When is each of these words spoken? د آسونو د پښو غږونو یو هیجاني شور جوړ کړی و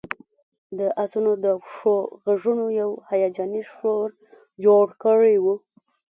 د 0.79 0.79
آسونو 1.03 1.31
د 1.45 1.45
پښو 1.63 1.95
غږونو 2.23 2.65
یو 2.81 2.91
هیجاني 3.09 3.61
شور 3.71 4.07
جوړ 4.63 4.85
کړی 5.03 5.35
و 5.43 5.45